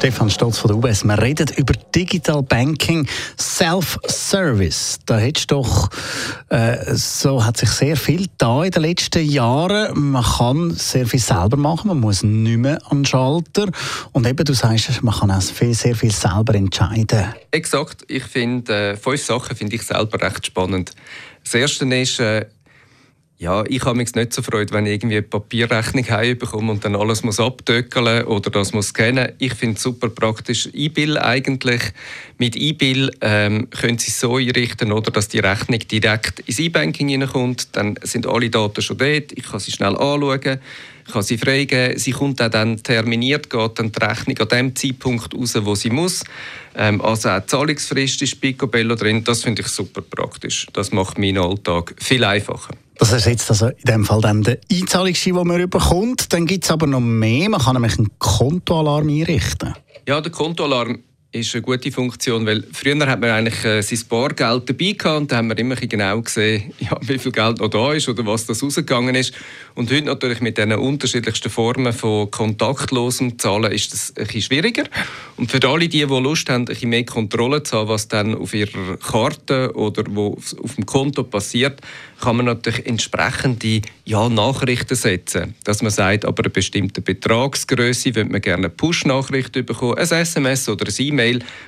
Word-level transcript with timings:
Stefan 0.00 0.30
Stolz 0.30 0.56
von 0.56 0.68
der 0.68 0.78
UBS. 0.78 1.04
Wir 1.04 1.20
reden 1.20 1.46
über 1.58 1.74
Digital 1.94 2.42
Banking, 2.42 3.06
Self-Service. 3.38 4.98
Da 5.04 5.18
hättest 5.18 5.50
doch, 5.50 5.90
äh, 6.48 6.94
so 6.94 7.44
hat 7.44 7.58
sich 7.58 7.68
sehr 7.68 7.98
viel 7.98 8.26
da 8.38 8.64
in 8.64 8.70
den 8.70 8.80
letzten 8.80 9.22
Jahren. 9.22 10.12
Man 10.12 10.24
kann 10.24 10.70
sehr 10.70 11.06
viel 11.06 11.20
selber 11.20 11.58
machen, 11.58 11.88
man 11.88 12.00
muss 12.00 12.22
nicht 12.22 12.56
mehr 12.56 12.78
an 12.88 13.00
den 13.00 13.04
Schalter. 13.04 13.66
Und 14.12 14.26
eben, 14.26 14.42
du 14.42 14.54
sagst, 14.54 15.02
man 15.02 15.14
kann 15.14 15.30
auch 15.30 15.42
viel, 15.42 15.74
sehr 15.74 15.94
viel 15.94 16.12
selber 16.12 16.54
entscheiden. 16.54 17.34
Exakt. 17.50 18.02
Ich 18.08 18.24
finde, 18.24 18.92
äh, 18.92 18.96
fünf 18.96 19.22
Sachen 19.22 19.54
finde 19.54 19.76
ich 19.76 19.82
selber 19.82 20.18
recht 20.22 20.46
spannend. 20.46 20.92
Das 21.44 21.52
erste 21.52 21.84
ist, 21.94 22.20
äh, 22.20 22.46
ja, 23.40 23.64
ich 23.66 23.82
habe 23.86 23.96
mich 23.96 24.14
nicht 24.14 24.34
so 24.34 24.42
freut, 24.42 24.70
wenn 24.70 24.84
ich 24.84 24.92
irgendwie 24.92 25.16
eine 25.16 25.22
Papierrechnung 25.22 26.06
heimbekomme 26.10 26.72
und 26.72 26.84
dann 26.84 26.94
alles 26.94 27.22
muss 27.22 27.40
abdöckeln 27.40 28.24
oder 28.26 28.50
das 28.50 28.74
muss 28.74 28.88
scannen. 28.88 29.32
Ich 29.38 29.54
finde 29.54 29.76
es 29.76 29.82
super 29.82 30.10
praktisch. 30.10 30.68
E-Bill 30.74 31.16
eigentlich. 31.16 31.80
Mit 32.36 32.54
E-Bill 32.54 33.10
ähm, 33.22 33.70
können 33.70 33.96
Sie 33.96 34.10
es 34.10 34.20
so 34.20 34.36
einrichten, 34.36 34.92
oder, 34.92 35.10
dass 35.10 35.28
die 35.28 35.38
Rechnung 35.38 35.78
direkt 35.78 36.40
ins 36.40 36.58
E-Banking 36.58 37.08
hineinkommt. 37.08 37.74
Dann 37.74 37.98
sind 38.02 38.26
alle 38.26 38.50
Daten 38.50 38.82
schon 38.82 38.98
dort. 38.98 39.32
Ich 39.32 39.44
kann 39.44 39.58
sie 39.58 39.72
schnell 39.72 39.96
anschauen. 39.96 40.60
Ich 41.06 41.12
kann 41.14 41.22
sie 41.22 41.38
freigeben. 41.38 41.98
Sie 41.98 42.10
kommt 42.10 42.42
auch 42.42 42.50
dann 42.50 42.82
terminiert, 42.82 43.48
geht 43.48 43.78
dann 43.78 43.90
die 43.90 44.04
Rechnung 44.04 44.38
an 44.38 44.48
dem 44.48 44.76
Zeitpunkt 44.76 45.34
raus, 45.34 45.54
wo 45.62 45.74
sie 45.74 45.88
muss. 45.88 46.24
Ähm, 46.76 47.00
also 47.00 47.30
auch 47.30 47.40
die 47.40 47.46
Zahlungsfrist 47.46 48.20
ist 48.20 48.38
Picobello 48.38 48.96
drin. 48.96 49.24
Das 49.24 49.42
finde 49.44 49.62
ich 49.62 49.68
super 49.68 50.02
praktisch. 50.02 50.66
Das 50.74 50.92
macht 50.92 51.18
meinen 51.18 51.38
Alltag 51.38 51.94
viel 51.98 52.22
einfacher. 52.22 52.74
Das 53.00 53.12
ersetzt 53.12 53.48
also 53.48 53.68
in 53.68 53.84
dem 53.86 54.04
Fall 54.04 54.20
dann 54.20 54.42
den 54.42 54.58
Einzahlungsschein, 54.70 55.34
den 55.34 55.46
man 55.46 55.70
bekommt. 55.70 56.32
Dann 56.34 56.44
gibt 56.46 56.64
es 56.64 56.70
aber 56.70 56.86
noch 56.86 57.00
mehr. 57.00 57.48
Man 57.48 57.58
kann 57.58 57.74
nämlich 57.74 57.98
einen 57.98 58.10
Kontoalarm 58.18 59.08
einrichten. 59.08 59.74
Ja, 60.06 60.20
der 60.20 60.30
Kontoalarm 60.30 60.98
ist 61.32 61.54
eine 61.54 61.62
gute 61.62 61.92
Funktion, 61.92 62.44
weil 62.44 62.64
früher 62.72 63.06
hat 63.06 63.20
man 63.20 63.30
eigentlich 63.30 63.64
äh, 63.64 63.82
sein 63.82 64.00
Bargeld 64.08 64.68
dabei 64.68 64.92
gehabt 64.92 65.20
und 65.20 65.32
da 65.32 65.36
haben 65.36 65.48
wir 65.48 65.58
immer 65.58 65.76
genau 65.76 66.20
gesehen, 66.22 66.72
ja, 66.80 66.96
wie 67.02 67.18
viel 67.18 67.30
Geld 67.30 67.60
noch 67.60 67.68
da 67.68 67.92
ist 67.92 68.08
oder 68.08 68.26
was 68.26 68.46
das 68.46 68.62
rausgegangen 68.62 69.14
ist. 69.14 69.32
Und 69.76 69.92
heute 69.92 70.06
natürlich 70.06 70.40
mit 70.40 70.58
den 70.58 70.72
unterschiedlichsten 70.72 71.48
Formen 71.48 71.92
von 71.92 72.30
kontaktlosem 72.30 73.38
Zahlen 73.38 73.70
ist 73.70 73.92
das 73.92 74.12
ein 74.16 74.24
bisschen 74.24 74.42
schwieriger. 74.42 74.84
Und 75.36 75.50
für 75.52 75.66
alle 75.68 75.88
die, 75.88 76.04
die 76.04 76.04
Lust 76.04 76.50
haben, 76.50 76.62
ein 76.62 76.64
bisschen 76.64 76.90
mehr 76.90 77.04
Kontrolle 77.04 77.62
zu 77.62 77.78
haben, 77.78 77.88
was 77.88 78.08
dann 78.08 78.34
auf 78.34 78.52
ihrer 78.52 78.96
Karte 78.96 79.72
oder 79.76 80.02
wo 80.08 80.36
auf 80.62 80.74
dem 80.74 80.84
Konto 80.84 81.22
passiert, 81.22 81.80
kann 82.20 82.36
man 82.36 82.46
natürlich 82.46 82.86
entsprechende 82.86 83.82
ja, 84.04 84.28
Nachrichten 84.28 84.96
setzen. 84.96 85.54
Dass 85.64 85.80
man 85.80 85.90
sagt, 85.90 86.24
aber 86.24 86.42
eine 86.42 86.50
bestimmte 86.50 87.00
Betragsgröße 87.00 88.16
würde 88.16 88.30
man 88.30 88.40
gerne 88.40 88.66
eine 88.66 88.70
Push-Nachricht 88.70 89.52
bekommen, 89.52 89.96
ein 89.96 90.04
SMS 90.04 90.68
oder 90.68 90.86
ein 90.86 90.94
E-Mail, 90.98 91.19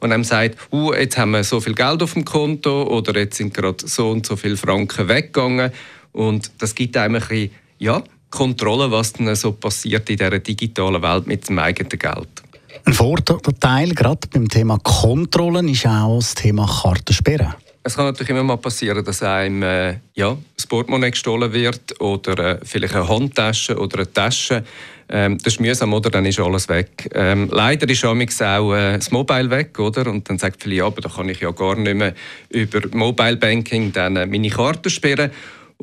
wo 0.00 0.06
einem 0.06 0.24
sagt, 0.24 0.58
uh, 0.72 0.92
jetzt 0.92 1.18
haben 1.18 1.32
wir 1.32 1.44
so 1.44 1.60
viel 1.60 1.74
Geld 1.74 2.02
auf 2.02 2.14
dem 2.14 2.24
Konto 2.24 2.84
oder 2.84 3.18
jetzt 3.18 3.36
sind 3.36 3.54
gerade 3.54 3.86
so 3.86 4.10
und 4.10 4.26
so 4.26 4.36
viele 4.36 4.56
Franken 4.56 5.08
weggegangen. 5.08 5.70
Und 6.12 6.50
das 6.58 6.74
gibt 6.74 6.96
einem 6.96 7.16
ein 7.16 7.20
bisschen, 7.20 7.50
ja, 7.78 8.02
Kontrolle, 8.30 8.90
was 8.90 9.12
dann 9.12 9.34
so 9.36 9.52
passiert 9.52 10.10
in 10.10 10.16
dieser 10.16 10.38
digitalen 10.38 11.00
Welt 11.02 11.26
mit 11.26 11.48
dem 11.48 11.58
eigenen 11.58 11.98
Geld. 11.98 12.42
Ein 12.84 12.92
Vorteil 12.92 13.90
gerade 13.90 14.28
beim 14.32 14.48
Thema 14.48 14.78
Kontrollen 14.78 15.68
ist 15.68 15.86
auch 15.86 16.18
das 16.18 16.34
Thema 16.34 16.66
Kartensperren. 16.66 17.54
Es 17.86 17.96
kann 17.96 18.06
natürlich 18.06 18.30
immer 18.30 18.42
mal 18.42 18.56
passieren, 18.56 19.04
dass 19.04 19.22
einem 19.22 19.62
äh, 19.62 19.96
ja, 20.14 20.38
das 20.56 20.66
Portemonnaie 20.66 21.10
gestohlen 21.10 21.52
wird 21.52 22.00
oder 22.00 22.52
äh, 22.52 22.58
vielleicht 22.64 22.94
eine 22.94 23.06
Handtasche 23.06 23.78
oder 23.78 23.98
eine 23.98 24.10
Tasche. 24.10 24.64
Ähm, 25.10 25.36
das 25.36 25.52
ist 25.52 25.60
mühsam, 25.60 25.92
oder? 25.92 26.08
Dann 26.08 26.24
ist 26.24 26.40
alles 26.40 26.66
weg. 26.70 27.10
Ähm, 27.12 27.50
leider 27.52 27.86
ist 27.86 28.02
auch 28.06 28.14
äh, 28.16 28.94
das 28.94 29.10
Mobile 29.10 29.50
weg, 29.50 29.78
oder? 29.78 30.06
Und 30.06 30.30
dann 30.30 30.38
sagt 30.38 30.62
viele, 30.62 30.76
ja, 30.76 30.86
aber 30.86 31.02
da 31.02 31.10
kann 31.10 31.28
ich 31.28 31.40
ja 31.40 31.50
gar 31.50 31.76
nicht 31.76 31.94
mehr 31.94 32.14
über 32.48 32.80
Mobile 32.96 33.36
Banking 33.36 33.92
dann 33.92 34.16
äh, 34.16 34.24
meine 34.24 34.48
Karte 34.48 34.88
sperren. 34.88 35.30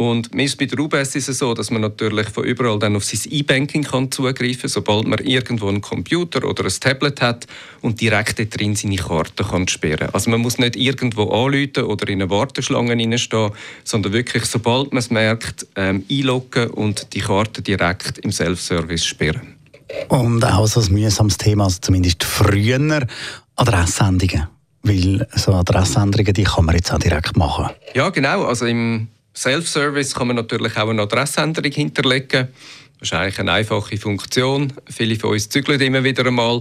Und 0.00 0.30
bei 0.30 0.46
der 0.46 0.80
UBS 0.80 1.14
ist 1.14 1.28
es 1.28 1.40
so, 1.40 1.52
dass 1.52 1.70
man 1.70 1.82
natürlich 1.82 2.30
von 2.30 2.44
überall 2.44 2.78
dann 2.78 2.96
auf 2.96 3.04
sein 3.04 3.20
E-Banking 3.30 3.84
zugreifen 4.10 4.62
kann, 4.62 4.70
sobald 4.70 5.06
man 5.06 5.18
irgendwo 5.18 5.68
einen 5.68 5.82
Computer 5.82 6.42
oder 6.48 6.64
ein 6.64 6.72
Tablet 6.80 7.20
hat 7.20 7.46
und 7.82 8.00
direkt 8.00 8.38
dort 8.38 8.58
drin 8.58 8.74
seine 8.74 8.96
Karte 8.96 9.44
kann 9.44 9.68
sperren 9.68 10.08
Also 10.14 10.30
man 10.30 10.40
muss 10.40 10.56
nicht 10.56 10.76
irgendwo 10.76 11.24
anrufen 11.24 11.84
oder 11.84 12.08
in 12.08 12.22
eine 12.22 12.30
Warteschlange 12.30 12.92
reinstehen, 12.92 13.50
sondern 13.84 14.14
wirklich, 14.14 14.46
sobald 14.46 14.90
man 14.94 15.00
es 15.00 15.10
merkt, 15.10 15.66
ähm, 15.76 16.02
einloggen 16.10 16.70
und 16.70 17.12
die 17.12 17.20
Karte 17.20 17.60
direkt 17.60 18.20
im 18.20 18.32
Self-Service 18.32 19.04
sperren. 19.04 19.56
Und 20.08 20.42
auch 20.46 20.66
so 20.66 20.80
ein 20.80 20.94
mühsames 20.94 21.36
Thema, 21.36 21.64
also 21.64 21.76
zumindest 21.78 22.24
früher, 22.24 23.06
Adressänderungen. 23.54 24.46
Weil 24.82 25.28
so 25.36 25.52
Adressänderungen, 25.52 26.32
die 26.32 26.44
kann 26.44 26.64
man 26.64 26.76
jetzt 26.76 26.90
auch 26.90 26.98
direkt 26.98 27.36
machen. 27.36 27.68
Ja, 27.92 28.08
genau. 28.08 28.44
Also 28.44 28.64
im 28.64 29.08
Self-Service 29.40 30.14
kann 30.14 30.26
man 30.26 30.36
natürlich 30.36 30.76
auch 30.76 30.90
eine 30.90 31.00
Adressänderung 31.00 31.72
hinterlegen. 31.72 32.48
Das 32.98 33.08
ist 33.08 33.14
eigentlich 33.14 33.38
eine 33.38 33.52
einfache 33.52 33.96
Funktion. 33.96 34.70
Viele 34.90 35.16
von 35.16 35.30
uns 35.30 35.48
zügeln 35.48 35.80
immer 35.80 36.04
wieder 36.04 36.26
einmal. 36.26 36.60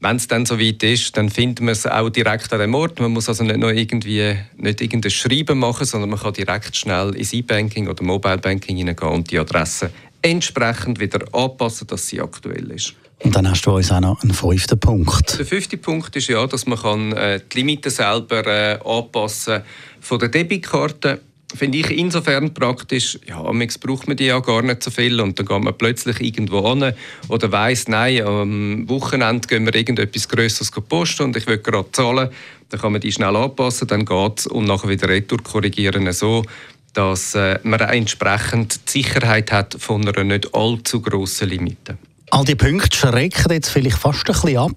Wenn 0.00 0.16
es 0.16 0.26
dann 0.26 0.44
soweit 0.44 0.82
ist, 0.82 1.16
dann 1.16 1.30
findet 1.30 1.60
man 1.60 1.70
es 1.70 1.86
auch 1.86 2.10
direkt 2.10 2.52
an 2.52 2.58
dem 2.58 2.74
Ort. 2.74 2.98
Man 2.98 3.12
muss 3.12 3.28
also 3.28 3.44
nicht 3.44 3.58
noch 3.58 3.70
irgendwie 3.70 4.36
nicht 4.56 4.80
irgendein 4.80 5.12
Schreiben 5.12 5.60
machen, 5.60 5.86
sondern 5.86 6.10
man 6.10 6.18
kann 6.18 6.32
direkt 6.32 6.76
schnell 6.76 7.14
ins 7.14 7.32
E-Banking 7.32 7.86
oder 7.86 8.02
Mobile 8.02 8.38
Banking 8.38 8.76
hineingehen 8.76 9.12
und 9.12 9.30
die 9.30 9.38
Adresse 9.38 9.90
entsprechend 10.20 10.98
wieder 10.98 11.20
anpassen, 11.32 11.86
dass 11.86 12.08
sie 12.08 12.20
aktuell 12.20 12.72
ist. 12.72 12.94
Und 13.20 13.36
dann 13.36 13.48
hast 13.48 13.64
du 13.66 13.70
uns 13.70 13.92
auch 13.92 14.00
noch 14.00 14.20
einen 14.20 14.34
fünften 14.34 14.80
Punkt. 14.80 15.38
Der 15.38 15.46
fünfte 15.46 15.76
Punkt 15.76 16.16
ist 16.16 16.26
ja, 16.26 16.44
dass 16.48 16.66
man 16.66 16.78
kann, 16.78 17.12
äh, 17.12 17.40
die 17.52 17.58
Limiten 17.58 17.90
selber 17.90 18.44
äh, 18.46 18.80
anpassen 18.84 19.62
von 20.00 20.18
der 20.18 20.28
Debitkarte 20.28 21.20
finde 21.54 21.78
ich 21.78 21.90
insofern 21.90 22.52
praktisch, 22.52 23.18
ja, 23.26 23.42
amigs 23.42 23.78
braucht 23.78 24.08
man 24.08 24.16
die 24.16 24.26
ja 24.26 24.40
gar 24.40 24.62
nicht 24.62 24.82
so 24.82 24.90
viel 24.90 25.20
und 25.20 25.38
dann 25.38 25.46
geht 25.46 25.62
man 25.62 25.76
plötzlich 25.76 26.20
irgendwo 26.20 26.60
an 26.66 26.92
oder 27.28 27.52
weiss, 27.52 27.88
nein, 27.88 28.22
am 28.26 28.88
Wochenende 28.88 29.46
gehen 29.48 29.64
wir 29.64 29.74
irgendetwas 29.74 30.28
Größeres 30.28 30.70
posten 30.88 31.24
und 31.24 31.36
ich 31.36 31.46
will 31.46 31.58
gerade 31.58 31.90
zahlen, 31.92 32.30
dann 32.68 32.80
kann 32.80 32.92
man 32.92 33.00
die 33.00 33.12
schnell 33.12 33.36
anpassen, 33.36 33.88
dann 33.88 34.04
geht 34.04 34.38
es 34.38 34.46
und 34.46 34.66
nachher 34.66 34.88
wieder 34.88 35.08
retour 35.08 35.42
korrigieren 35.42 36.12
so, 36.12 36.44
dass 36.92 37.34
äh, 37.34 37.58
man 37.62 37.80
entsprechend 37.80 38.80
die 38.88 39.02
Sicherheit 39.02 39.52
hat 39.52 39.76
von 39.78 40.06
einer 40.06 40.24
nicht 40.24 40.54
allzu 40.54 41.00
grossen 41.00 41.48
Limite. 41.48 41.98
All 42.34 42.44
die 42.44 42.56
Punkte 42.56 42.96
schrecken 42.96 43.52
jetzt 43.52 43.68
vielleicht 43.68 43.96
fast 43.96 44.28
ein 44.28 44.32
bisschen 44.32 44.58
ab. 44.58 44.72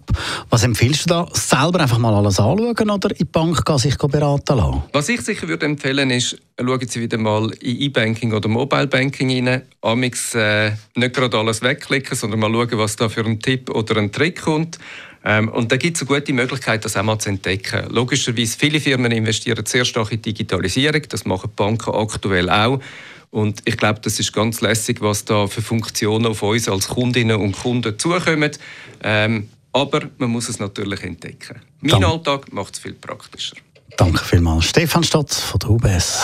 Was 0.51 0.63
empfiehlst 0.63 1.06
du 1.06 1.09
da? 1.09 1.28
Selber 1.34 1.79
einfach 1.79 1.97
mal 1.97 2.13
alles 2.13 2.40
anschauen 2.40 2.91
oder 2.91 3.09
in 3.09 3.18
die 3.18 3.25
Bank 3.25 3.66
gehen, 3.66 3.78
sich 3.79 3.97
beraten 3.97 4.57
lassen? 4.57 4.84
Was 4.94 5.09
ich 5.09 5.22
sicher 5.22 5.47
würde 5.47 5.66
empfehlen 5.66 6.12
ist, 6.12 6.38
schauen 6.59 6.88
Sie 6.88 7.01
wieder 7.01 7.17
mal 7.17 7.50
in 7.62 7.81
E-Banking 7.81 8.31
oder 8.34 8.47
Mobile 8.47 8.85
Banking 8.85 9.47
rein. 9.47 9.63
Amix 9.81 10.35
äh, 10.35 10.73
nicht 10.94 11.16
gerade 11.16 11.35
alles 11.35 11.63
wegklicken, 11.63 12.16
sondern 12.16 12.41
mal 12.41 12.51
schauen, 12.51 12.78
was 12.78 12.96
da 12.96 13.09
für 13.09 13.25
ein 13.25 13.40
Tipp 13.40 13.72
oder 13.72 13.97
ein 13.97 14.12
Trick 14.12 14.40
kommt. 14.40 14.78
Ähm, 15.29 15.49
und 15.49 15.73
da 15.73 15.75
gibt 15.75 15.97
es 15.97 16.03
eine 16.07 16.19
gute 16.19 16.31
Möglichkeit, 16.31 16.85
das 16.85 16.95
auch 16.95 17.03
mal 17.03 17.19
zu 17.19 17.27
entdecken. 17.27 17.89
Logischerweise, 17.89 18.57
viele 18.57 18.79
Firmen 18.79 19.11
investieren 19.11 19.65
sehr 19.65 19.83
stark 19.83 20.13
in 20.13 20.21
Digitalisierung. 20.21 21.01
Das 21.09 21.25
machen 21.25 21.51
Banken 21.53 21.93
aktuell 21.93 22.49
auch. 22.49 22.79
Und 23.29 23.61
ich 23.66 23.75
glaube, 23.75 23.99
das 23.99 24.21
ist 24.21 24.31
ganz 24.31 24.61
lässig, 24.61 25.01
was 25.01 25.25
da 25.25 25.47
für 25.47 25.61
Funktionen 25.61 26.27
auf 26.27 26.41
uns 26.43 26.69
als 26.69 26.87
Kundinnen 26.87 27.35
und 27.41 27.59
Kunden 27.59 27.99
zukommen. 27.99 28.51
Ähm, 29.03 29.49
aber 29.73 30.09
man 30.17 30.29
muss 30.29 30.47
es 30.47 30.59
natürlich 30.59 31.03
entdecken. 31.03 31.61
Mein 31.81 31.99
Dank. 31.99 32.05
Alltag 32.05 32.53
macht 32.53 32.75
es 32.75 32.79
viel 32.79 32.93
praktischer. 32.93 33.57
Danke 33.97 34.23
vielmals. 34.23 34.66
Stefan 34.66 35.03
Stotz 35.03 35.41
von 35.41 35.59
der 35.59 35.69
UBS. 35.72 36.23